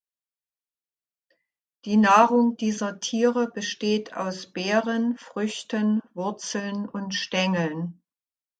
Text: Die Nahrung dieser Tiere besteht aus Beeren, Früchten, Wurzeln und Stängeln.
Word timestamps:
Die 1.85 1.95
Nahrung 1.95 2.57
dieser 2.57 2.99
Tiere 2.99 3.51
besteht 3.51 4.15
aus 4.17 4.47
Beeren, 4.51 5.15
Früchten, 5.19 6.01
Wurzeln 6.15 6.89
und 6.89 7.13
Stängeln. 7.13 8.01